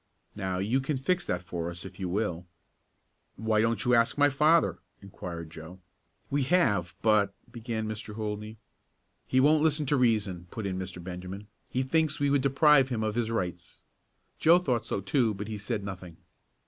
Now 0.35 0.57
you 0.57 0.81
can 0.81 0.97
fix 0.97 1.27
that 1.27 1.43
for 1.43 1.69
us 1.69 1.85
if 1.85 1.99
you 1.99 2.09
will." 2.09 2.47
"Why 3.35 3.61
don't 3.61 3.85
you 3.85 3.93
ask 3.93 4.17
my 4.17 4.31
father?" 4.31 4.79
inquired 4.99 5.51
Joe. 5.51 5.79
"We 6.31 6.41
have, 6.45 6.95
but" 7.03 7.35
began 7.51 7.87
Mr. 7.87 8.15
Holdney. 8.15 8.57
"He 9.27 9.39
won't 9.39 9.61
listen 9.61 9.85
to 9.85 9.95
reason," 9.97 10.47
put 10.49 10.65
in 10.65 10.79
Mr. 10.79 11.03
Benjamin. 11.03 11.45
"He 11.69 11.83
thinks 11.83 12.19
we 12.19 12.31
would 12.31 12.41
deprive 12.41 12.89
him 12.89 13.03
of 13.03 13.13
his 13.13 13.29
rights." 13.29 13.83
Joe 14.39 14.57
thought 14.57 14.87
so 14.87 15.01
too, 15.01 15.35
but 15.35 15.47
he 15.47 15.59
said 15.59 15.83
nothing. 15.83 16.17